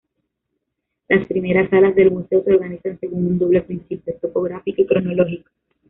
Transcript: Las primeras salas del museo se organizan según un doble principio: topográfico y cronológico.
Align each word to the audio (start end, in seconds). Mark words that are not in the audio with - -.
Las 1.09 1.27
primeras 1.27 1.69
salas 1.69 1.93
del 1.93 2.09
museo 2.09 2.43
se 2.43 2.53
organizan 2.55 2.99
según 2.99 3.23
un 3.27 3.37
doble 3.37 3.61
principio: 3.61 4.15
topográfico 4.23 4.81
y 4.81 4.87
cronológico. 4.87 5.51